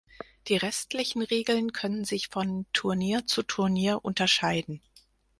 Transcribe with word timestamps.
Die 0.47 0.57
restlichen 0.57 1.21
Regeln 1.21 1.73
können 1.73 2.05
sich 2.05 2.29
von 2.29 2.65
Turnier 2.73 3.27
zu 3.27 3.43
Turnier 3.43 3.99
unterscheiden. 4.03 4.81